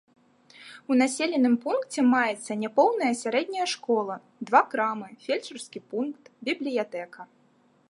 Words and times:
У 0.93 0.95
населеным 1.01 1.57
пункце 1.65 2.05
маецца 2.13 2.51
няпоўная 2.63 3.11
сярэдняя 3.21 3.67
школа, 3.75 4.15
два 4.51 4.61
крамы, 4.73 5.09
фельчарскі 5.27 5.79
пункт, 5.95 6.23
бібліятэка. 6.49 7.21